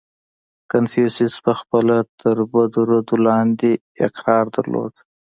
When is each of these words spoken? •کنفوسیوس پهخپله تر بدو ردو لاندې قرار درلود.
•کنفوسیوس 0.71 1.35
پهخپله 1.45 1.97
تر 2.21 2.37
بدو 2.51 2.81
ردو 2.91 3.15
لاندې 3.27 3.71
قرار 4.23 4.45
درلود. 4.55 4.93